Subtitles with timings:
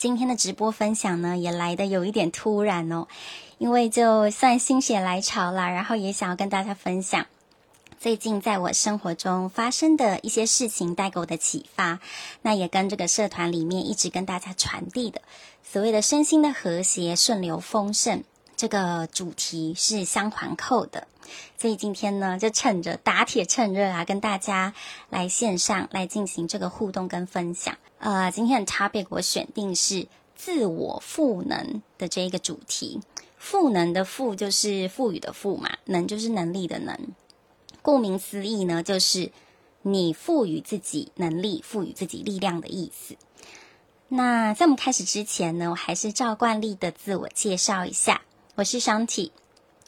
[0.00, 3.06] 今天的直播分享呢，也来的有一点突然哦，
[3.58, 7.26] 因为就算心血来潮啦，然后也想要跟大家分享
[7.98, 12.00] 最近在我生活中发生的一些事情带给我的启发，
[12.40, 15.20] 那也跟这个社团里面一直跟大家传递的
[15.62, 18.24] 所谓的身心的和谐、顺流、丰盛
[18.60, 21.08] 这个主题是相环扣的，
[21.56, 24.74] 所以今天呢，就趁着打铁趁热啊，跟大家
[25.08, 27.78] 来线上来进行这个互动跟分享。
[28.00, 30.06] 呃，今天的 topic 我选定是
[30.36, 33.00] 自我赋能的这一个主题。
[33.38, 36.94] 赋能的赋就是赋予的赋嘛，能就是能力的能。
[37.80, 39.32] 顾名思义呢，就是
[39.80, 43.16] 你赋予自己能力、赋予自己力量的意思。
[44.08, 48.20] 那在我们开始之前呢，我还是照惯例的自我介绍一下，
[48.60, 49.32] 我是商体。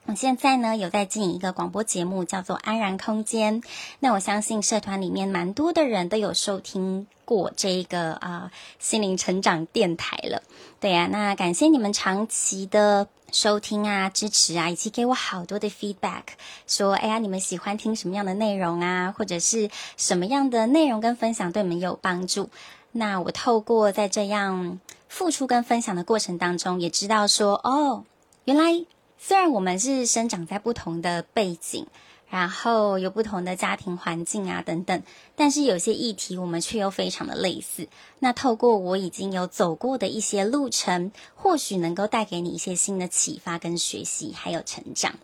[0.06, 3.60] 我现在呢有在经营一个广播节目，叫做安然空间。
[4.00, 10.42] 那我相信社团里面蛮多的人都有收听过这个啊、呃、心灵成长电台了。
[10.80, 16.22] 对呀、啊，那感谢你们长期的收听啊、支持啊，以及给我好多的 feedback，
[16.66, 22.48] 说哎呀你们喜欢听什么样的内容啊，或者是什么样的内容跟分享对你们有帮助。
[22.92, 28.04] 那我透过在这样付出跟分享的过程当中，也知道说哦，
[28.44, 28.84] 原来。
[29.24, 31.86] 虽然我们是生长在不同的背景，
[32.28, 35.00] 然后有不同的家庭环境啊等等，
[35.36, 37.86] 但是有些议题我们却又非常的类似。
[38.18, 45.14] 那透过我已经有走过的一些路程，或许能够带给你一些新的启发跟学习，还有成长。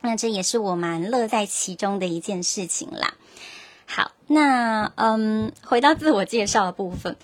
[0.00, 3.12] 那这也是我蛮乐在其中的一件事情啦。
[3.84, 7.18] 好，那嗯，回到自我介绍的部分，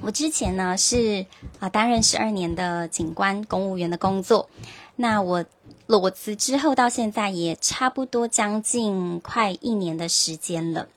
[0.00, 1.26] 我之前呢是
[1.58, 4.48] 啊担任十二年的警官公务员的工作。
[4.96, 5.44] 那我
[5.86, 10.88] 裸辞之后到现在也差不多将近快一年的时间了。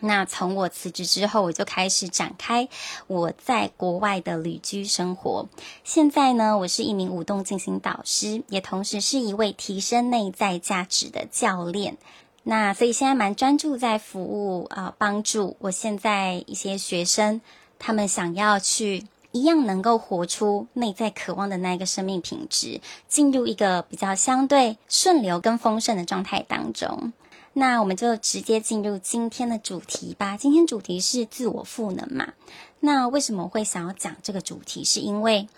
[0.00, 2.68] 那从我辞职之后，我就开始展开
[3.06, 5.48] 我在国外的旅居生活。
[5.82, 11.96] 现在呢，我是一名舞动进行导师，也同时是一位提升内在价值的教练。
[12.42, 17.40] 那所以现在蛮专注在服务啊、帮助我现在一些学生，
[17.78, 19.06] 他们想要去。
[19.36, 27.12] 一样能够活出内在渴望的那一个生命品质，进入一个比较相对顺流跟丰盛的状态当中。
[27.52, 30.36] 那我们就直接进入今天的主题吧。
[30.36, 32.34] 今天主题是自我赋能嘛。
[32.78, 34.84] 那为什么会想要讲这个主题？
[34.84, 35.48] 是因为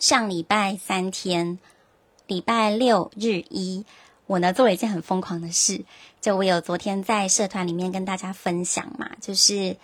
[0.00, 1.60] 上礼拜三天，
[2.26, 3.84] 礼拜六日一，
[4.26, 5.84] 我呢做了一件很疯狂的事。
[6.20, 9.76] 就我有昨天在社团里面跟大家分享嘛，就是。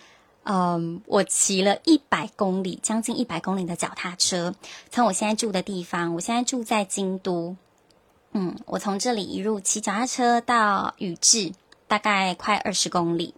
[0.43, 4.55] 嗯，我骑了一百公里，将近一百公里的脚踏车，
[4.89, 7.55] 从我现在住的地方，我现在住在京都，
[8.31, 11.53] 嗯，我从这里一路骑脚踏车到宇治，
[11.87, 13.35] 大概快二十公里，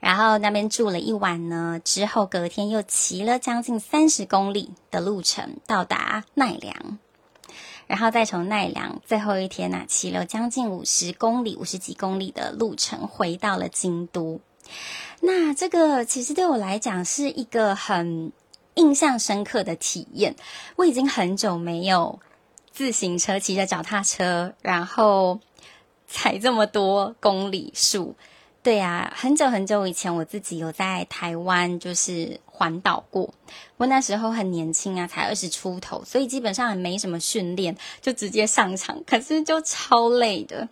[0.00, 6.98] 然后那边住了一晚呢，之后隔天又骑了将近三十公里的路程到达奈良，
[7.86, 14.42] 然后再从奈良最后一天呢，骑了将近五十公里，五十几公里的路程回到了京都。
[15.26, 18.30] 那这个其实对我来讲是一个很
[18.74, 20.36] 印象深刻的体验。
[20.76, 22.20] 我已经很久没有
[22.70, 25.40] 自行车骑着脚踏车，然后
[26.06, 28.14] 踩这么多公里数。
[28.62, 33.32] 对啊，很久很久以前我自己有在台湾就是环岛过。
[33.78, 40.68] 我那时候很年轻啊，才二十出头，所以基本上也没什么训练，就直接上场，可是就超累的。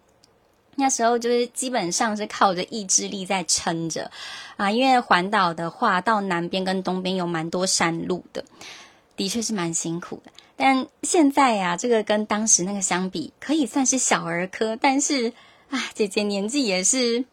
[0.77, 4.11] 那时候就是基本上是靠着意志力在撑着
[4.57, 8.45] 啊，因为环岛的话，到南边跟东边有蛮多山路的，
[9.17, 10.33] 的确是蛮辛苦的。
[10.57, 14.77] 但现在呀、啊，这个跟当时那个相比，可以算是小儿科。
[14.81, 15.33] 但是
[15.71, 17.25] 啊，姐姐年纪也是。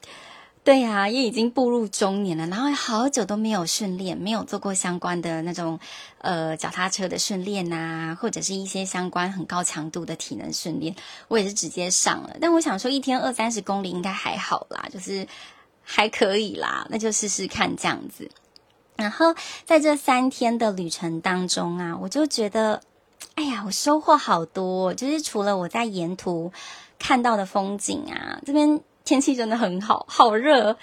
[0.62, 5.80] 对呀、也已经步入中年了，然后好久都没有训练，没有做过相关的那种
[6.20, 10.96] 呃脚踏车的训练呐，或者是一些相关很高强度的体能训练，
[11.28, 12.36] 我也是直接上了。
[12.40, 15.28] 但我想说，一天二三十公里应该还好啦，就是
[15.82, 18.30] 还可以啦，那就试试看这样子。
[18.96, 19.34] 然后
[19.66, 22.80] 在这三天的旅程当中啊，我就觉得，
[23.34, 26.52] 哎呀，我收获好多，就是除了我在沿途
[27.00, 28.80] 看到的风景啊，这边。
[29.10, 30.78] 天气真的很好，好热，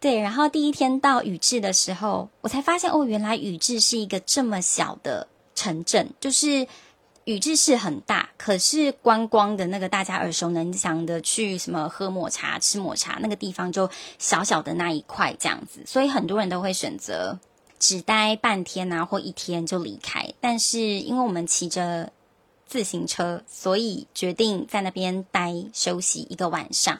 [0.00, 0.20] 对。
[0.20, 6.10] 然后第一天到宇治的时候，我才发现哦，原来宇治是一个这么小的城镇。
[6.20, 6.66] 就是
[7.24, 13.88] 宇治市很大，可是观光的那个大家耳熟能详的去什么喝抹茶、吃抹茶那个地方，就
[14.18, 15.80] 小小的那一块这样子。
[15.86, 17.38] 所以很多人都会选择
[17.78, 20.34] 只待半天啊，或一天就离开。
[20.38, 22.12] 但是因为我们骑着
[22.66, 26.98] 自行车，所以决定在那边待休息一个晚上。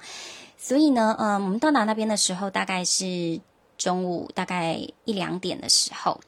[0.63, 3.41] 所以呢，嗯，我们到达那边的时候大概是
[3.79, 6.21] 中午，大概一两点的时候。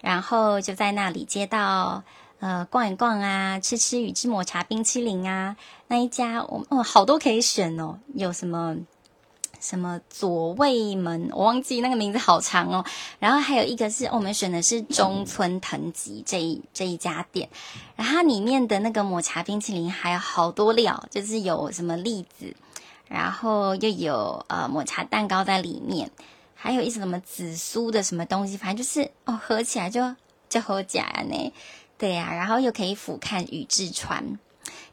[0.00, 2.04] 然后就在那里街道
[2.38, 5.56] 呃逛一逛啊，吃吃宇治抹茶冰淇淋啊。
[5.88, 8.76] 那一家我哦好多可以选哦，有什么？
[9.60, 12.84] 什么左卫门，我忘记那个名字好长哦。
[13.18, 17.48] 然后还有一个是我们选的是中村藤吉这一这一家店，
[17.96, 22.54] 然后它里面的那个抹茶冰淇淋还有好多料，就是有什么栗子，
[23.14, 26.10] 然后又有呃抹茶蛋糕在里面，
[26.54, 30.14] 还有一些什么紫苏的什么东西，反正就是哦合起来就
[30.48, 31.52] 就好假呢。
[31.96, 34.38] 对呀、然后又可以俯瞰宇治川。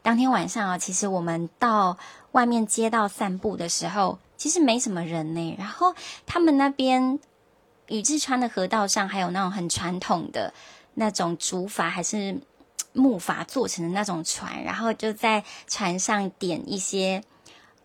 [0.02, 1.98] 当天晚上啊，其实我们到
[2.30, 4.18] 外面街道散步的时候。
[4.38, 5.94] 其实没什么人呢，然后
[6.26, 7.20] 他们那边
[7.86, 10.52] 宇治川的河道上还有那种很传统的
[10.94, 12.40] 那种竹筏还是
[12.92, 17.22] 木筏做成的那种船，然后就在船上点一些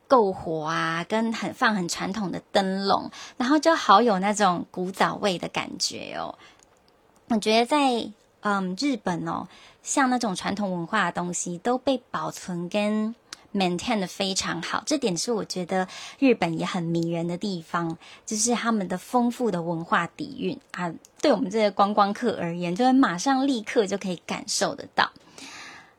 [0.08, 6.38] 篝火啊，跟很放很传统的灯笼，然后就好有那种古早味的感觉哦。
[7.28, 8.12] 我觉得在
[8.42, 9.48] 嗯日本哦，
[9.84, 13.16] 像那种传统文化的东西都被保存跟。
[13.54, 15.88] maintain 的非常好，这点是我觉得
[16.20, 25.10] 日本也很迷人的地方，就是他们的丰富的文化底蕴啊，对我们这些观光客而言，就会马上立刻就可以感受得到。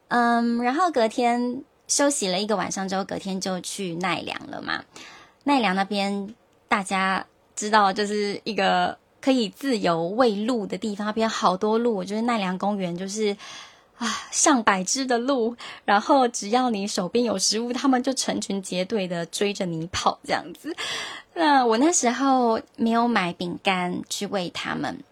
[0.08, 4.84] 嗯，然后隔天休息了一个晚上之后，隔天就去奈良了嘛。
[5.42, 6.34] 奈良那边
[6.68, 7.26] 大家
[7.56, 13.36] 知道，就是一个可以自由喂鹿的地方，那边好多鹿，我觉得奈良公园就是。
[13.98, 20.72] 啊，上百只的鹿，然后只要你手边有食物，他们就成群结队的追着你跑，这样子。
[21.34, 25.02] 那我那时候没有买饼干去喂他们，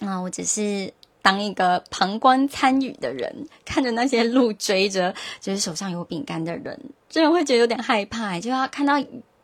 [0.00, 0.92] 啊，我只是
[1.26, 6.78] 当一个旁观参与的人，看着那些鹿追着，就是手上有饼干的人，
[7.08, 8.94] 真的会觉得有点害怕，就要看到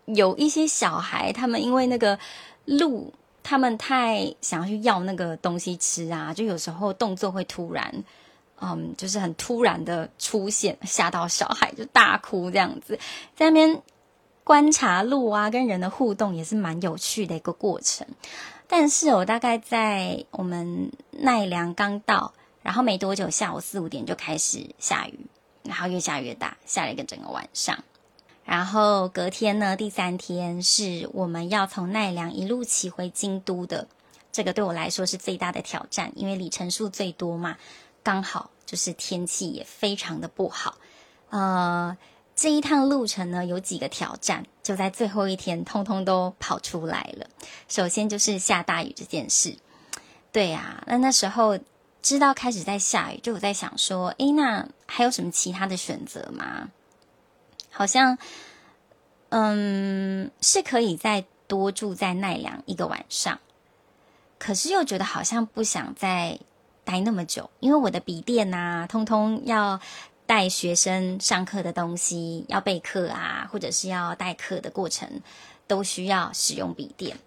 [0.04, 2.16] 有一些小孩，他们因为那个
[2.66, 3.12] 鹿，
[3.42, 7.92] 他们太想要去要那个东西吃啊，就有时候动作会突然。
[8.64, 12.96] 嗯，就是很突然的出现，吓到小孩就大哭这样子，
[13.34, 13.82] 在那边
[14.44, 18.06] 观察鹿啊，跟人的互动也是蛮有趣的一个过程。
[18.74, 22.32] 但是我大概在我们奈良刚到，
[22.62, 25.26] 然后没多久，下午四五点就开始下雨，
[25.62, 27.84] 然后越下越大，下了一个整个晚上。
[28.46, 33.88] 然后隔天呢，第三天是我们要从奈良一路骑回京都的，
[34.32, 37.58] 这个对我来说是最大的挑战，因为里程数最多嘛。
[38.02, 40.78] 刚好就是天气也非常的不好，
[41.28, 41.98] 呃，
[42.42, 47.28] 这一趟路程呢，有几个挑战，就在最后一天通通都跑出来了。
[47.68, 49.56] 首先就是下大雨这件事，
[50.32, 51.56] 对呀，那那时候
[52.02, 56.70] 知道开始在下雨，就我在想说，诶，那还有什么其他的选择吗？
[57.70, 58.18] 好像，
[59.28, 63.38] 嗯，是可以再多住在奈良一个晚上，
[64.40, 66.40] 可是又觉得好像不想再。
[66.84, 69.80] 待那么久，因为我的笔电呐、啊，通通要
[70.26, 75.20] 带学生上课的东西，要备课啊，或者是要代课的过程，
[75.66, 77.18] 都需要使用笔电。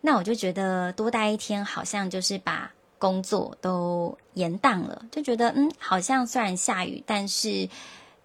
[0.00, 5.06] 那我就觉得多待一天，好像就是把工作都延宕了。
[5.10, 7.68] 就觉得嗯，好像虽然下雨，但是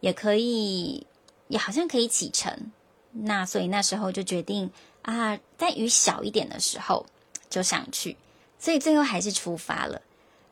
[0.01, 1.07] 也可以，
[1.47, 2.71] 也好像可以启程。
[3.11, 4.69] 那所以那时候就决定
[5.01, 7.05] 啊，在雨小一点的时候
[7.49, 8.17] 就想去。
[8.59, 10.01] 所以最后还是出发了。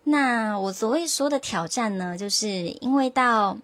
[0.09, 3.57] 那我所谓说的挑战呢，就是因为到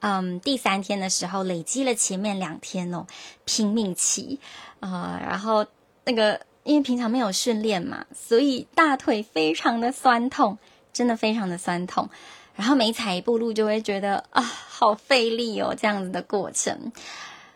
[0.00, 3.06] 嗯第三天的时候，累积了前面两天哦
[3.46, 4.38] 拼命骑
[4.80, 5.64] 啊、然后
[6.04, 10.58] 那个因为平常没有训练嘛，所以大腿非常的酸痛，
[10.92, 12.10] 真的非常的酸痛。
[12.54, 16.92] 然后每踩一步路就会觉得啊好费力哦，这样子的过程。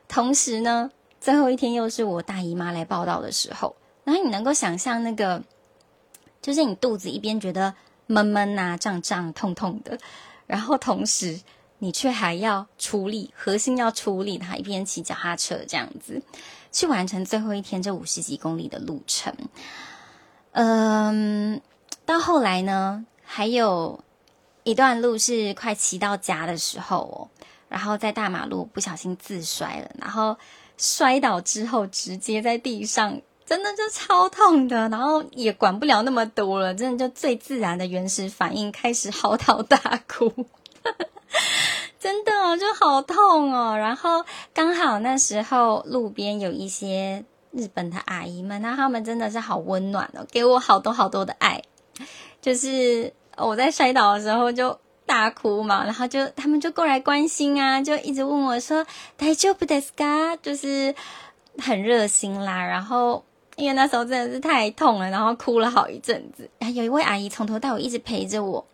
[0.08, 5.42] 同时呢，最后一天又是我大姨妈来报道的时候，然后你能够想象那个，
[6.40, 7.74] 就是你肚子一边觉得。
[8.12, 9.99] 闷闷呐，胀胀痛痛的，
[10.47, 11.40] 然后同时
[11.78, 16.23] 你却还要处理，核心要处理，他一边骑脚踏车这样子
[16.71, 19.35] 去完成最后一天这五十几公里的路程。
[20.52, 21.61] 嗯，
[22.04, 24.04] 到后来呢，还有
[24.62, 27.16] 一段路是快骑到家的时候哦，
[27.71, 30.37] 然后在大马路不小心自摔了，然后
[30.76, 33.23] 摔倒之后直接在地上。
[33.45, 40.29] 真的就超痛的，然后也管不了那么多了，真的就最自然的原始反应，开始嚎啕大哭，
[41.97, 43.77] 真的就好痛哦。
[43.77, 51.62] 然后刚好那时候路边有一些日本的阿姨们，那他们真的是好温暖哦，给我好多好多的爱。
[52.41, 60.38] 就是我在摔倒的时候就大哭嘛，然后就他们就过来关心啊，就一直问我说大丈夫ですか？
[60.41, 60.93] 就是
[61.57, 63.24] 很热心啦，然后。
[63.62, 66.50] 因为那时候真的是太痛了，然后哭了好一阵子。
[66.59, 68.66] 然后有一位阿姨从头到尾一直陪着我，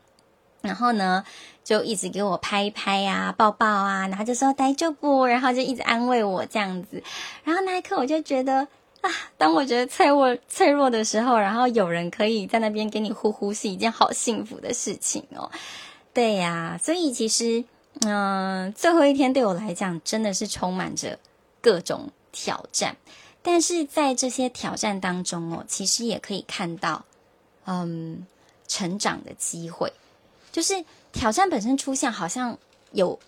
[0.63, 1.23] 然后呢
[1.63, 7.03] 就一直给我拍一拍啊、抱抱啊，然后就说大丈夫，然后就一直安慰我这样子。
[7.45, 8.67] 然后那一刻我就觉得
[9.03, 15.51] 啊，当我觉得脆弱脆弱的时候，然后有人可以在那边给你呼呼，是一件好幸福的事情哦。
[16.15, 17.65] 对呀，所以其实。
[18.07, 21.19] 嗯、最后一天对我来讲真的是充满着
[21.61, 22.97] 各种挑战，
[23.51, 27.07] 但是在这些挑战当中哦，其实也可以看到，
[27.65, 28.27] 嗯，
[28.69, 29.91] 成长的机会。
[30.53, 32.59] 就是挑战本身出现，好像
[32.93, 33.19] 有，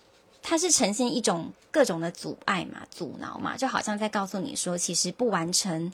[0.43, 5.91] 它是呈现一种各种的阻碍嘛、阻挠嘛，就好像在告诉你说，其实不完成。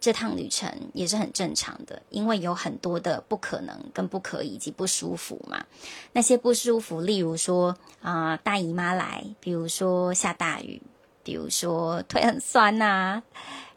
[0.00, 5.64] 这趟旅程也是很正常的，因为有很多的不可能、跟不可以以及不舒服嘛。
[6.12, 10.82] 那些不舒服，例如说啊、大姨妈来，比如说下大雨，
[11.22, 13.22] 比如说腿很酸呐、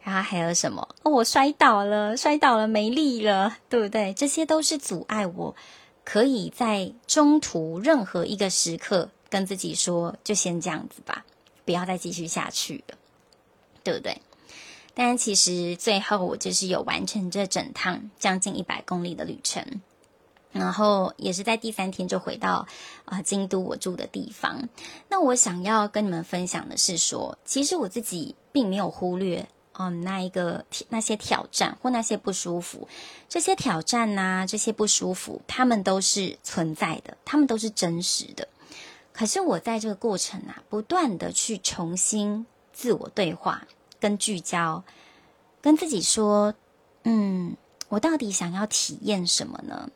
[0.04, 0.88] 然后还有什么？
[1.04, 4.14] 哦，我摔倒了，摔倒了没力了，对不对？
[4.14, 5.56] 这些都是阻碍我，
[6.04, 11.26] 可以在中途任何一个时刻跟自己说，就先这样子吧，
[11.66, 12.98] 不要再继续下去了，
[13.84, 14.22] 对不对？
[14.94, 19.82] 但其实最后我就是有完成这整趟将近一百公里的旅程，
[20.56, 22.66] 然后也是在第三天就回到
[23.06, 24.68] 啊、京都我住的地方。
[25.10, 32.88] 那我想要跟你们分享的是说，其实我自己并没有忽略嗯、那一个那些挑战或那些不舒服，
[33.28, 38.48] 这些挑战呐、这些不舒服，他们都是存在的，他们都是真实的。
[39.12, 43.68] 可是我在这个过程啊，不断的去重新自我对话。
[43.98, 44.84] 跟聚焦，
[45.62, 46.54] 跟自己说，
[47.04, 47.56] 嗯，
[47.90, 49.90] 我到底想要体验什么呢？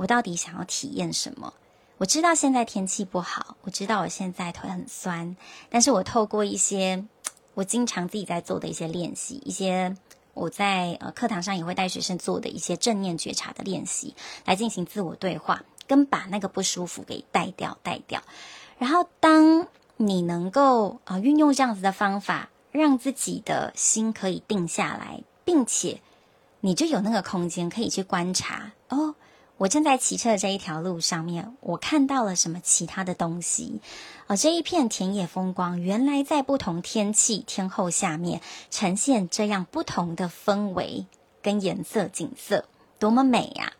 [0.00, 1.52] 我到底想要体验什么？
[1.98, 5.36] 我知道现在天气不好，我知道我现在腿很酸，
[5.68, 7.04] 但是我透过一些
[7.52, 9.94] 我经常自己在做的一些练习，一些
[10.32, 14.14] 我在呃课堂上也会带学生做的一些正念觉察的练习，
[14.46, 18.22] 来进行自我对话，跟把那个不舒服给带掉，带掉。
[18.78, 22.48] 然后，当你能够啊、呃、运用这样子的方法。
[22.72, 26.00] 让自己的心可以定下来，并且
[26.60, 29.16] 你就有那个空间可以去观察哦。
[29.60, 33.82] 我正在骑车的这一条路上面，我看到了什么其他的东西？
[34.26, 38.40] 哦，这一片田野风光，原来在不同天气天候下面
[38.70, 41.04] 呈现这样不同的氛围
[41.42, 42.64] 跟颜色景色，
[42.98, 43.74] 多么美呀！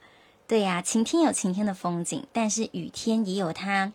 [0.47, 3.95] 对呀，晴天有晴天的风景，但是雨天也有它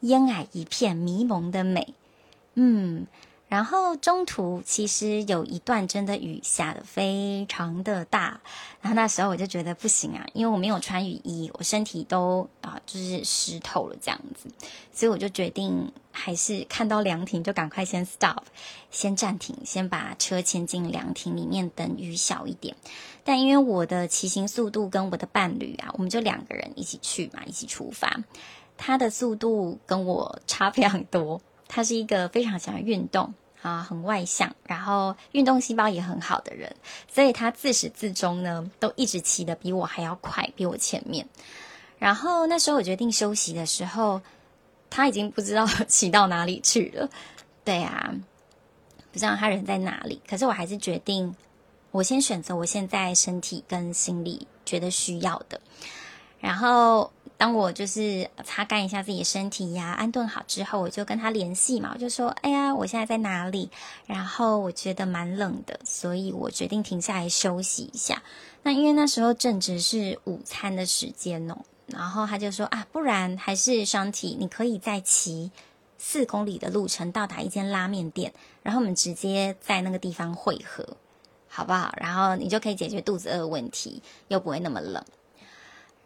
[0.00, 1.94] 烟霭一片迷蒙的美。
[2.54, 3.06] 嗯。
[3.54, 8.40] 然后中途其实有一段真的雨下的非常的大，
[8.80, 14.48] 然后那时候我就觉得不行啊，因为我没有穿雨衣，我身体都啊就是湿透了这样子，
[14.92, 18.42] 所以我就决定还是看到凉亭就赶快先 stop，
[18.90, 22.74] 先暂停，先把车牵进凉亭里面等雨小一点。
[23.22, 28.24] 但因为我的骑行速度跟我的伴侣啊，我们就两个人一起去嘛，一起出发，
[28.76, 31.40] 他的速度跟我差非常多。
[31.66, 33.32] 他是一个非常喜欢运动
[33.64, 36.76] 啊，很外向，然后运动细胞也很好的人，
[37.10, 41.26] 所以他自始至终呢，都一直骑得比我还要快，比我前面。
[41.98, 44.20] 然后那时候我决定休息的时候，
[44.90, 47.08] 他已经不知道骑到哪里去了。
[47.64, 48.14] 对啊，
[49.10, 50.20] 不知道他人在哪里。
[50.28, 51.34] 可是我还是决定，
[51.90, 55.58] 我先选择我现在身体跟心理觉得需要的，
[56.38, 57.10] 然后。
[57.36, 63.68] 当我就是擦干一下自己的身体呀，安顿好之后，我就跟他联系嘛，我就说：“哎呀，我现在在哪里？”
[64.06, 68.22] 然后我觉得蛮冷的，所以我决定停下来休息一下。
[68.62, 75.50] 那因为那时候正值是午餐的时间哦，然后他就说：“啊，不然还是双体，你可以再骑
[75.98, 80.96] 四公里的路程到达一间拉面店，然后我们直接在那个地方汇合，
[81.48, 81.92] 好不好？
[81.98, 85.04] 然后你就可以解决肚子饿的问题，又不会那么冷。”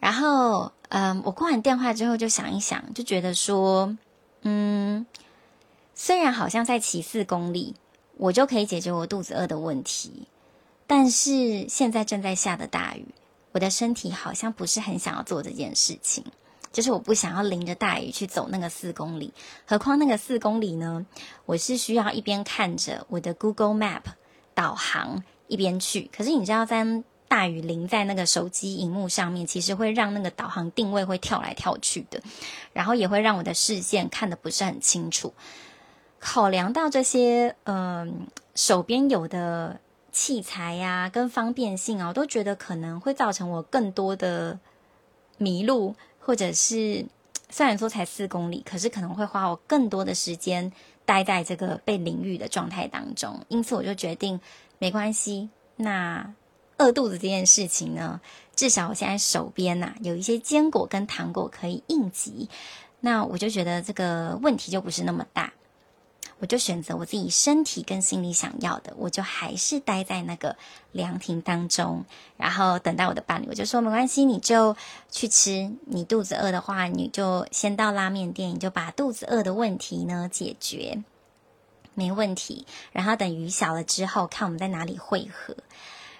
[0.00, 3.96] 然后，嗯，我挂完电话之后就想一想，就觉得说，
[4.42, 5.04] 嗯，
[5.94, 7.74] 虽然好像在骑四公里，
[8.16, 10.28] 我就可以解决我肚子饿的问题，
[10.86, 13.06] 但是现在正在下的大雨，
[13.50, 16.24] 我的身体好像不是很想要做这件事情，
[16.70, 19.34] 就是我不想要淋着大雨去走那个四公里，
[19.66, 21.04] 何况那个四公里呢，
[21.44, 24.02] 我是需要一边看着我的 Google Map
[24.54, 27.02] 导航一边去，可是你知道在。
[27.28, 32.20] 大雨淋在那个手机荧幕上面，其实会让那个导航定位会跳来跳去的，
[32.72, 35.34] 然后也会让我的视线看得不是很清楚。
[36.18, 39.78] 考量到这些，嗯、手边有的
[40.10, 44.58] 器材呀、跟方便性啊，我都觉得可能会造成我更多的
[45.36, 47.06] 迷路，或者是
[47.50, 50.72] 虽然说才四公里，可是可能会花我更多的时间
[51.04, 53.44] 待在这个被淋雨的状态当中。
[53.48, 54.40] 因此，我就决定
[54.78, 55.50] 没关系。
[55.76, 56.34] 那
[56.78, 58.20] 饿肚子这件事情呢，
[58.56, 62.48] 至少我现在手边呐、有一些坚果跟糖果可以应急，
[63.00, 65.52] 那我就觉得这个问题就不是那么大。
[66.40, 70.56] 我就选择我自己身体跟心里想要的，我就还是待在那个
[70.92, 72.04] 凉亭当中，
[72.36, 73.46] 然后等待我的伴侣。
[73.48, 74.76] 我就说没关系，你就
[75.10, 75.72] 去吃。
[75.86, 81.02] 你肚子饿的话，你就先到拉面店，你就把肚子饿的问题呢解决，
[81.94, 82.64] 没问题。
[82.92, 85.56] 然后等雨小了之后，看我们在哪里汇合。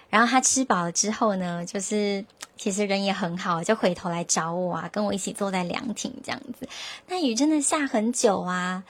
[0.09, 2.25] 然后他吃饱了之后呢，就是
[2.57, 6.67] 其实人也很好，就回头来找我啊，跟我一起坐在凉亭这样子。
[7.07, 8.83] 那雨真的下很久啊。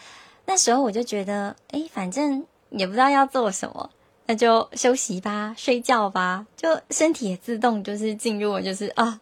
[0.46, 3.90] 那时候我就觉得，哎，反正也不知道要做什么，
[4.26, 9.20] 那就休息吧，睡觉吧，就身体也自动就是进入就是啊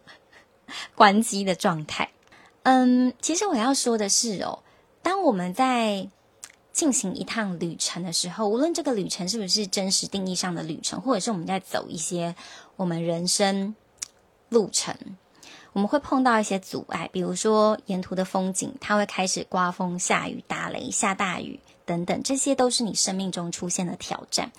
[0.94, 2.08] 关机的状态。
[2.62, 4.60] 嗯，其实我要说的是哦，
[5.02, 6.08] 当我们在
[6.78, 12.36] 进行一趟旅程的时候，无论这个旅程是不是真实定义上的旅程，或者是我们在走一些
[12.76, 13.74] 我们人生
[14.48, 14.94] 路程。
[15.72, 24.52] 我们会碰到一些阻碍，比如说沿途的风景，它会开始刮风、下雨、打雷、下大雨等等，这些都是你生命中出现的挑战。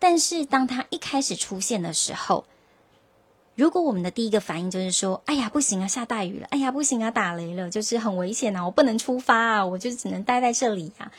[0.00, 2.44] 但是，当它一开始出现的时候，
[3.54, 6.48] 如果我们的第一个反应就是说：“哎呀，不行啊，下大雨了！
[6.50, 11.12] 哎呀，不行啊，打雷了，就是很危险啊，我不能出发啊，我就只能待在这里啊。”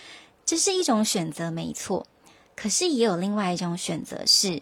[0.46, 2.08] 这是一种选择，没错。
[2.56, 4.62] 可是也有另外一种选择是，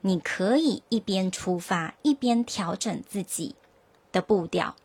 [0.00, 3.54] 你可以一边出发，一边调整自己。
[4.12, 4.76] 的步调，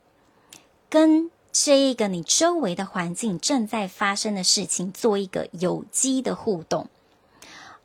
[0.89, 6.89] 跟这一个你周围的环境正在发生的事情做一个有机的互动。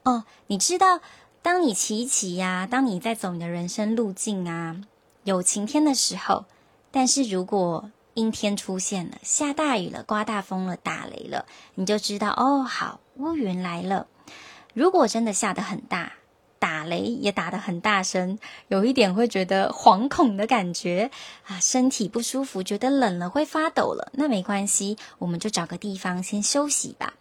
[0.05, 1.03] 哦，你知道，
[1.43, 4.81] 当你骑一骑呀，当你在走你的人生路径啊，
[5.25, 6.47] 有晴天的时候，
[6.91, 14.07] 但是如果阴天出现了，下大雨了，刮大风了，打雷了，你就知道哦，好，乌云来了。
[14.73, 16.15] 如果真的下得很大。
[16.61, 21.11] 打雷也打得很大声，有一点会觉得惶恐的感觉
[21.47, 24.11] 啊，身体不舒服，觉得冷了会发抖了。
[24.15, 27.13] 那没关系，我们就找个地方先休息吧。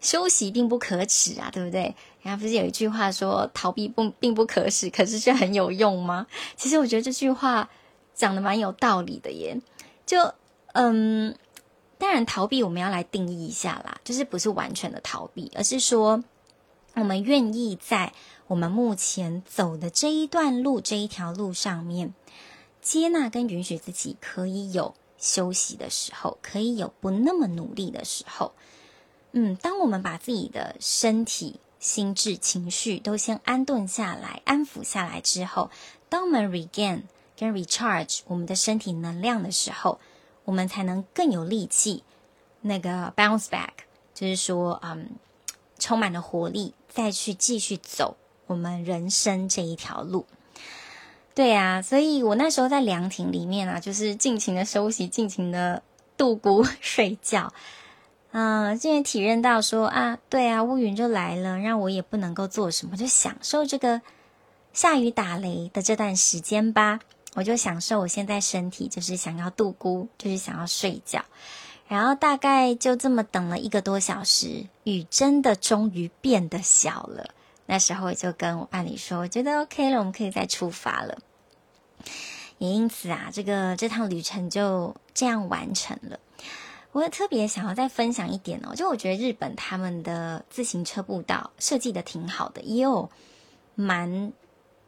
[0.00, 1.94] 休息并不可耻啊，对不对？
[2.22, 6.26] 然后不是有一句话说逃避不并不可耻，可是却很有用吗？
[6.56, 7.68] 其实我觉得这句话
[8.14, 9.60] 讲得蛮有道理的耶。
[10.12, 10.34] 就
[10.74, 11.34] 嗯，
[11.96, 16.22] 当然逃避我们要来定义一下啦，就是不是完全的逃避，而是说
[16.92, 18.12] 我们愿意在。
[18.48, 22.12] 我们目前走的这一段路，这一条路上面，
[22.82, 28.52] 接纳跟允许自己可以有休息的时候，可以有不那么努力的时候。
[29.30, 35.70] 嗯，当我们把自己的身体、心智、情绪都先安顿下来、安抚下来之后，
[36.10, 37.04] 当我们 regain
[37.36, 39.98] 跟 recharge 我们的身体能量的时候，
[40.44, 42.02] 我们才能更有力气，
[42.60, 43.70] 那个 bounce back，
[44.14, 45.10] 就是说，嗯，
[45.78, 48.16] 充满了活力，再去继续走。
[48.48, 50.26] 我们人生这一条路，
[51.34, 55.82] 对啊，所以我那时候在凉亭里面啊，就是尽情的休息，尽情的
[56.18, 57.54] 度过 睡觉。
[58.32, 64.02] 嗯、现在体认到说啊，对啊，乌云就来了，让我也不能够做什么，就享受这个
[64.74, 67.00] 下雨打雷的这段时间吧。
[67.34, 71.24] 我就享受我现在身体，就是想要度孤，就是想要睡觉。
[71.88, 77.30] 然后大概就这么等了一个多小时，雨真的终于变得小了。
[77.66, 81.18] 那时候我就跟我伴侣说，我觉得 OK 了，我们可以再出发了。
[82.58, 86.18] 也因此啊，这个这趟旅程就这样完成了。
[86.92, 93.10] 我也特别想要再分享一点哦，就我觉得日本他们的自行车步道设计的挺好的，也有
[93.74, 94.32] 蛮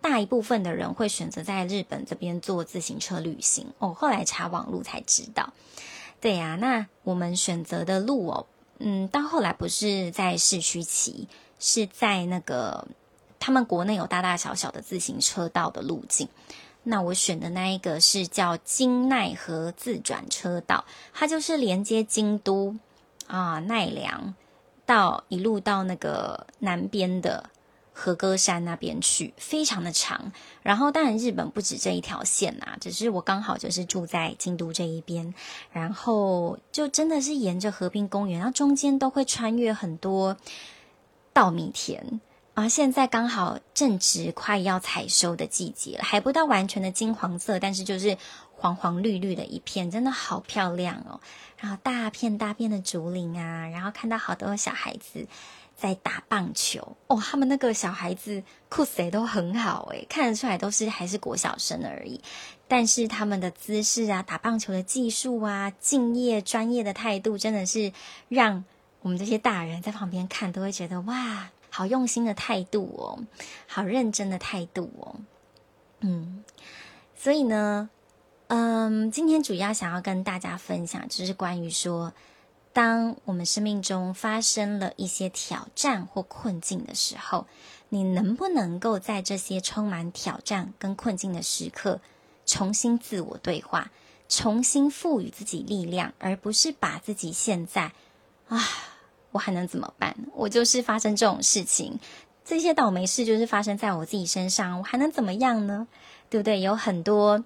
[0.05, 3.95] 大一部分的人会选择在日本这边做自行车旅行哦。
[3.95, 5.55] 后来查网路才知道，
[6.21, 8.47] 对呀，那我们选择的路哦，
[8.81, 11.27] 嗯，到后来不是在市区骑。
[11.61, 12.87] 是在那个
[13.41, 16.29] 他们国内有大大小小的自行车道的路径，
[16.83, 22.77] 那我选的那一个是叫京奈和自转车道，它就是连接京都
[23.27, 24.35] 啊奈良
[24.85, 27.49] 到一路到那个南边的
[27.95, 30.33] 和歌山那边去，非常的长。
[30.63, 35.33] 然后当然日本不止这一条线啊，只是我刚好就是住在京都这一边，
[35.73, 40.37] 然后就真的是沿着河滨公园，然后中间都会穿越很多。
[41.33, 42.21] 稻米田
[42.55, 48.17] 啊，现在刚好正值快要采收的季节了，还不到完全的金黄色，但是就是
[48.53, 51.21] 黄黄绿绿的一片，真的好漂亮哦。
[51.59, 55.27] 然后大片大片的竹林啊，然后看到好多小孩子
[55.77, 62.21] 在打棒球哦，他们那个小孩子酷谁都很好诶，看得出来都是还是国小生而已，
[62.69, 67.93] 但是他们的姿势啊，打棒球的技术啊，敬业专业的态度，真的是
[68.29, 68.65] 让。
[69.01, 73.21] 我们这些大人在旁边看，都会觉得哇，好用心的态度哦，
[73.67, 75.17] 好认真的态度哦。
[76.01, 76.43] 嗯，
[77.15, 77.91] 所以呢，
[78.47, 82.15] 嗯，今天主要想要跟大家分享，就是关于说，
[82.75, 87.47] 当我们生命中发生了一些挑战或困境的时候，
[87.89, 92.01] 你能不能够在这些充满挑战跟困境的时刻，
[92.45, 93.93] 重新自我对话，
[94.29, 97.93] 重新赋予自己力量，而不是把自己现在
[98.49, 98.61] 啊。
[99.31, 100.17] 我还能怎么办？
[100.35, 102.01] 我就是发生这种事情，
[102.45, 105.87] 这些倒霉事就是发生在我自己身上，我还能怎么样呢？
[106.29, 106.61] 对不对？
[106.61, 107.45] 有很多，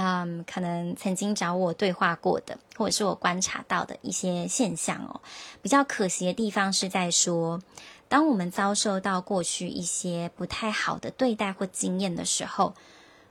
[0.00, 5.20] 嗯，可能曾经找我对话过的，或者是我观察到的一些现象哦。
[5.60, 7.60] 比较可惜的地方是在说，
[8.08, 12.74] 当我们遭受到过去一些不太好的对待或经验的时候，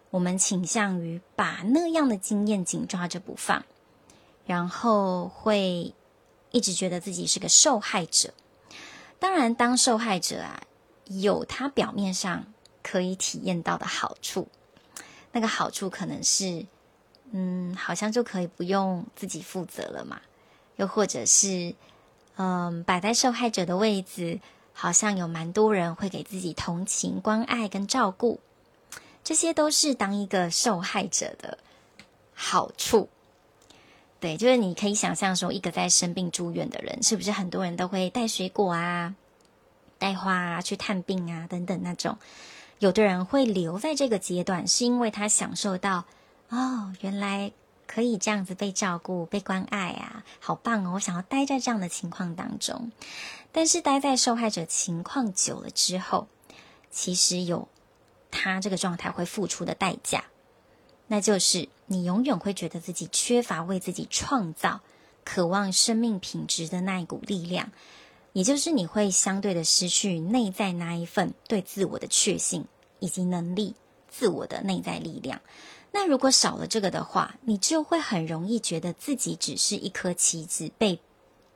[0.09, 3.63] 我们倾向于把那样的经验紧抓着不放，
[4.45, 5.93] 然后会。
[6.49, 8.33] 一直觉得自己是个受害者，
[9.19, 10.61] 当然，当受害者啊，
[11.05, 12.45] 有他表面上
[12.81, 14.47] 可以体验到的好处，
[15.37, 16.65] 那个好处可能是，
[17.29, 20.19] 嗯，好像就可以不用自己负责了嘛，
[20.77, 21.75] 又或者是，
[22.37, 24.39] 嗯，摆在受害者的位置，
[24.73, 28.39] 好像有蛮多人会给自己同情、关爱跟照顾，
[29.23, 31.59] 这些都是当一个受害者的
[32.33, 33.07] 好处。
[34.19, 39.13] 对，就是你可以想象说，一个在生病住院的人，是不是很多人都会带水果啊、
[39.99, 42.17] 带花啊去探病啊等等那种？
[42.79, 46.05] 有的人会留在这个阶段，是因为他享受到
[46.49, 47.51] 哦，原来
[47.87, 50.91] 可以这样子被照顾、被关爱啊，好棒哦！
[50.93, 52.91] 我想要待在这样的情况当中。
[53.51, 56.27] 但是待在受害者情况久了之后，
[56.91, 57.67] 其实有
[58.29, 60.25] 他这个状态会付出的代价。
[61.07, 64.81] 那就是你永远会觉得自己缺乏为自己创造、
[65.23, 67.71] 渴望生命品质的那一股力量，
[68.37, 72.65] 也就是你会相对的失去内在那一份对自我的确信
[72.99, 73.73] 以及能力、
[74.09, 75.41] 自我的内在力量。
[75.91, 80.99] 那如果少了这个的话，你就会很容易觉得自己只是一颗棋子，被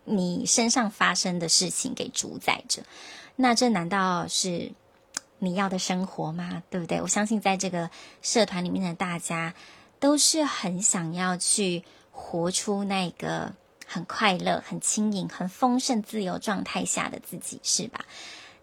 [0.06, 2.82] 你身上发生的事情给主宰着。
[3.36, 4.72] 那这难道是？
[5.38, 6.64] 你要的生活吗？
[6.72, 7.00] 对不对？
[7.00, 7.92] 我相信在这个
[8.24, 9.54] 社团里面的大家，
[10.00, 13.54] 都是很想要去活出那个
[13.92, 18.06] 很快乐、很轻盈、很丰盛、自由状态下的自己，是吧？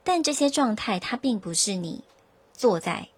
[0.02, 2.02] 但这些状态，它并不是你
[2.54, 3.08] 坐在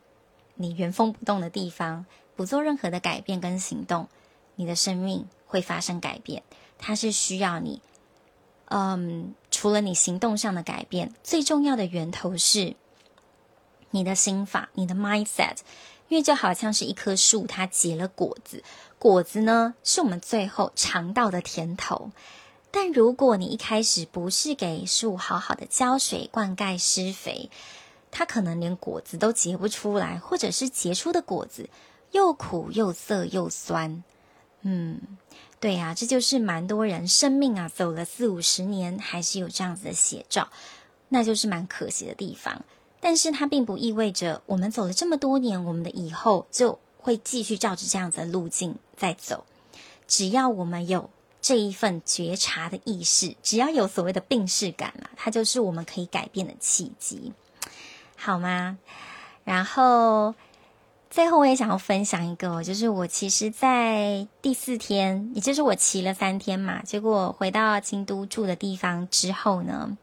[0.56, 4.08] 你原封不动的地方，不做任何的改变跟行动，
[4.56, 6.42] 你的生命会发生改变。
[6.78, 7.80] 它是需要你，
[8.64, 12.74] 嗯，除了你行动上的改变，最重要的源头是。
[13.92, 15.56] 你的心法，你的 mindset，
[16.10, 18.64] 因为就好像是一棵树，它结了果子，
[18.98, 22.10] 果子呢是我们最后尝到的甜头。
[22.72, 27.48] 但如果你一开始不是给树好好的浇水、灌溉、施肥，
[28.10, 31.70] 它可能连果子都结不出来，或者是结出的果子
[32.10, 34.02] 又苦又涩又酸。
[34.62, 35.00] 嗯，
[35.60, 40.48] 对呀，这就是蛮多人生命啊，走了四五十年，还是有这样子的写照，
[41.08, 42.64] 那就是蛮可惜的地方。
[43.00, 49.44] 但是它并不意味着我们走了这么多年，我们的以后就会继续照着这样子的路径在走。
[50.06, 51.08] 只要我们有
[51.40, 57.32] 这一份觉察的意识，只要有所谓的病识感了，它就是我们可以改变的契机，
[58.16, 58.76] 好吗？
[59.44, 60.34] 然后
[61.08, 69.96] 最后我也想要分享一个，就是我其实，在第四天，也就是我骑了三天嘛，结果回到京都住的地方之后呢。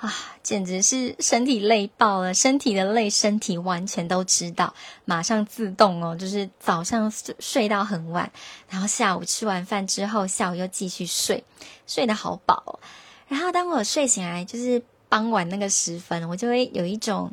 [0.00, 0.10] 啊，
[0.42, 2.32] 简直是身体累爆了！
[2.32, 8.32] 身体的累，身体完全都知道，马上自动哦，就是早上睡到很晚，
[8.70, 11.44] 然后下午吃完饭之后，下午又继续睡，
[11.86, 12.80] 睡得好饱。
[13.28, 17.30] 然后当我睡醒来，就是傍晚那个时分，我就会有一种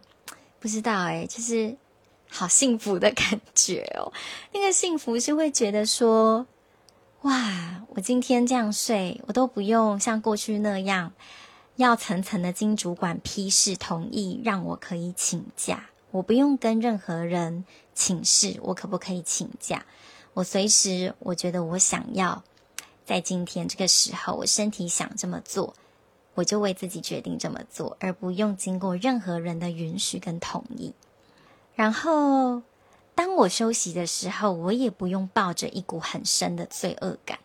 [0.59, 1.73] 不知道诶，就是
[2.29, 4.11] 好幸福的感觉哦。
[4.51, 6.45] 那个幸福是会觉得说，
[7.21, 11.13] 哇，我今天这样睡，我都不用像过去那样。
[11.77, 15.89] 要层层的经主管批示同意，让我可以请假。
[16.09, 19.85] 我不用跟任何人请示，我可不可以请假？
[20.33, 22.43] 我随时，我觉得我想要
[23.05, 25.75] 在今天这个时候，我身体想这么做，
[26.33, 30.95] 我就为自己决定这么做，而不用经过任何人的允许跟同意。
[31.75, 32.63] 然后，
[33.13, 37.37] 当我休息的时候，我也不用抱着一股很深的罪恶感。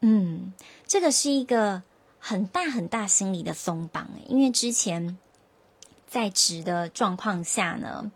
[0.00, 0.52] 嗯，
[0.86, 1.82] 这个是一个。
[2.24, 5.18] 很大很大心理的松绑，因为之前
[6.06, 8.12] 在职的状况下呢，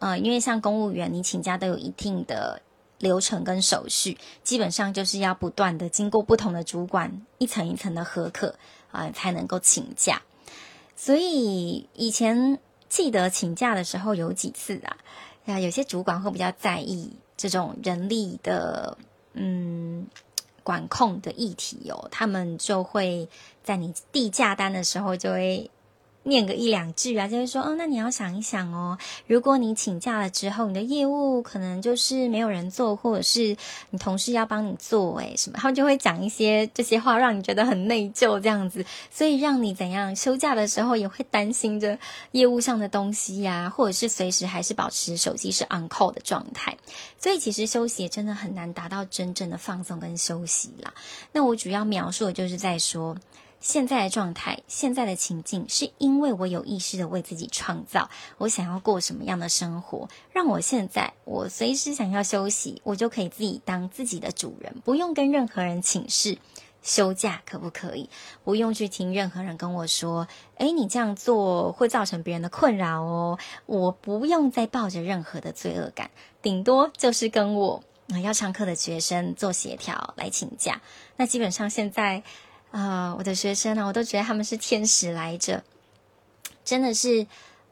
[0.00, 2.60] 呃，因为像公务员，你请假都有一定的
[2.98, 8.48] 流程跟手续，基本上就是要不断的经过不同的主管一层一层的核可
[8.90, 10.20] 啊，呃，才能够请假。
[10.94, 12.58] 所以以前
[12.90, 14.98] 记得请假的时候有几次啊，
[15.46, 18.98] 啊，有些主管会比较在意这种人力的，
[19.32, 20.06] 嗯。
[20.68, 23.26] 管控的议题哦，他们就会
[23.64, 25.70] 在你递价单的时候就会
[26.24, 33.56] 念个一两句啊，就会说哦，那你要想一想哦，如果你请假了之后，你的业务可能就是没有人做，或者是
[33.90, 41.98] 你同事要帮你做，诶什么，他们就会讲一些这些话，让你觉得很内疚这样子，所以让你怎样休假的时候也会担心着
[42.32, 46.76] 业务上的东西呀，或者是随时还是保持手机是 on call 的状态，
[47.18, 50.92] 所以其实休息也真的很难达到真正的放松跟休息啦。
[51.32, 53.16] 那我主要描述的就是在说。
[53.60, 66.38] 现在的状态，现在的情境，是因为我有意识的为自己创造，我想要过什么样的生活，让我现在我随时想要休息，我就可以自己当自己的主人，不用跟任何人请示
[66.82, 68.08] 休假可不可以，
[68.44, 77.82] 不用去听任何人跟我说，诶，你这样做会造成别人的困扰哦，我不用再抱着任何的罪恶感，顶多就是跟我
[78.22, 80.80] 要上课的学生做协调来请假，
[81.16, 82.22] 那基本上现在。
[82.70, 85.64] 啊、我的学生呢，我都觉得他们是天使来着，
[86.64, 87.26] 真的是，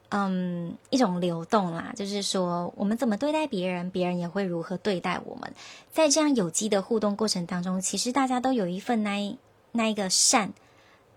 [0.09, 1.93] 嗯，一种流动啦。
[1.95, 5.53] 就是说，我们怎么对待别人，别人也会如何对待我们。
[5.91, 9.37] 在这样有机的互动过程当中，其实大家都有一份那
[9.71, 10.51] 那一个善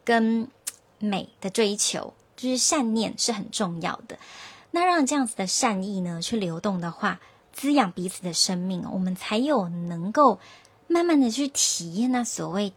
[0.05, 0.49] 跟
[0.99, 4.19] 美的追求，就是善念是很重要的。
[4.73, 7.19] 那让这样子的善意呢去流动的话，
[7.53, 10.39] 滋养彼此的生命，我们才有能够
[10.87, 12.75] 慢慢的去体验那所谓。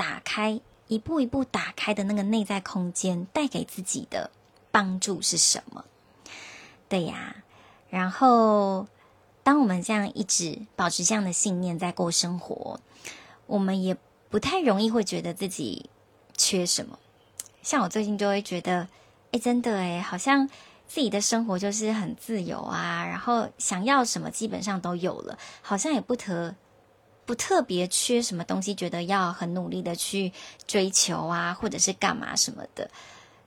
[0.00, 0.58] 打开，
[0.88, 4.30] 一步一步打开的那个内在空间，带给自己的
[4.70, 5.84] 帮助是什么？
[6.88, 7.36] 对呀，
[7.90, 8.86] 然后
[9.42, 12.80] 当我们这样一直保持这样的信念在过生活，
[13.46, 13.94] 我们也
[14.30, 15.90] 不太容易会觉得自己
[16.34, 16.98] 缺什么。
[17.60, 18.88] 像我最近就会觉得，
[19.32, 20.48] 哎，真的哎，好像
[20.88, 26.54] 自己的生活就是很自由啊，然后想要什么基本上都有了，好像也不特。
[27.30, 30.32] 不特别缺什么东西，觉得要很努力的去
[30.66, 32.90] 追求啊，或者是干嘛什么的，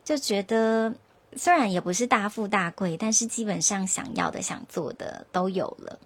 [0.05, 0.93] 就觉得
[1.35, 5.99] 虽然也不是大富大贵，但是基本上想要的、想做的都有了。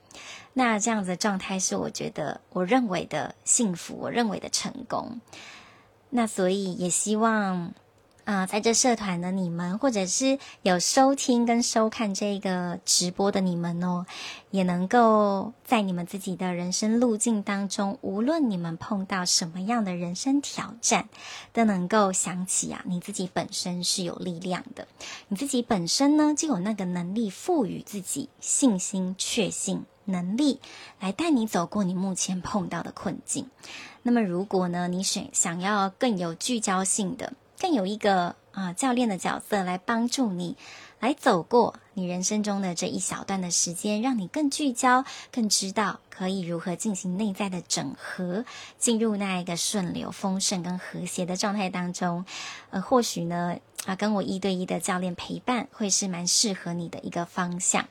[0.53, 5.21] 那这样子的状态是我觉得我认为的幸福，我认为的成功。
[6.09, 7.75] 那所以也希望。
[8.27, 14.05] 啊、在这社团的你们，或者是有收听跟收看这个直播的你们哦，
[14.51, 21.07] 也能够在你们自己的人生路径当中，无论你们碰到什么样的人生挑战，
[21.53, 24.89] 都能够想起啊，你自己本身是有力量的，
[25.29, 30.59] 你自己本身呢就有那个能力，赋予自己信心、确信能力，
[30.99, 33.49] 来带你走过你目前碰到的困境。
[34.03, 37.31] 那么，如果呢，你想想要更有聚焦性的。
[37.59, 40.57] 更有一个啊、教练的角色来帮助你，
[40.99, 48.45] 来走过你人生中的这一小段的时间，让你更聚焦，更知道可以如何进行内在的整合，
[48.79, 52.25] 进入那一个顺流、丰盛跟和谐的状态当中。
[52.71, 57.87] 呃，或许呢啊，跟我一对一的教练陪伴会是蛮适合你的一个方向。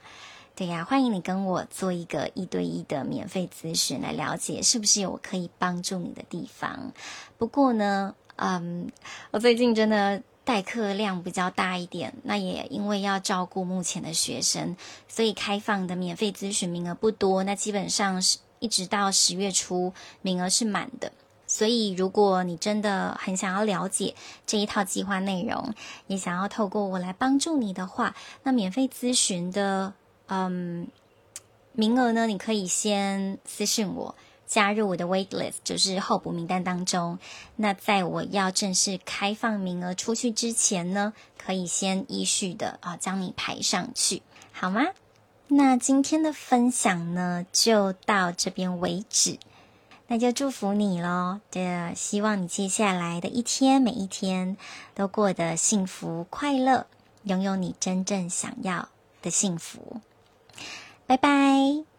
[0.56, 6.92] 对呀，欢迎你跟我做一个一对一的免费咨询，来了解是不是有我可以帮助你的地方。
[7.38, 8.16] 不过呢。
[8.36, 8.90] 嗯，
[9.30, 14.76] 我最近真的代课量比较大一点，那也因为要照顾目前的学生，
[15.08, 17.42] 所以开放的免费咨询名额不多。
[17.42, 21.12] 那基本上是一直到十月初，名额是满的。
[21.48, 24.14] 所以如果你真的很想要了解
[24.46, 25.74] 这一套计划内容，
[26.08, 29.94] 也想要透过我来帮助你的话，那免费咨询的
[30.26, 30.88] 嗯
[31.72, 34.14] 名额呢，你可以先私信我。
[34.46, 37.18] 加入我的 wait list，就是候补名单当中。
[37.56, 44.82] 那在我要正式开放名额出去之前呢，可以先依序的啊将你排上去，好吗？
[45.48, 49.38] 那今天的分享呢，就到这边为止。
[50.08, 54.56] 那就祝福你喽，对，希望你接下来的一天，每一天
[54.94, 56.86] 都过得幸福快乐，
[57.24, 58.88] 拥有你真正想要
[59.20, 60.00] 的幸福。
[61.08, 61.95] 拜拜。